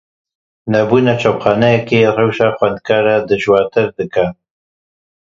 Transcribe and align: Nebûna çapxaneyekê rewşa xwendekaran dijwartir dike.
Nebûna 0.71 1.13
çapxaneyekê 1.21 1.99
rewşa 2.17 2.49
xwendekaran 2.57 3.21
dijwartir 3.29 3.87
dike. 3.97 4.25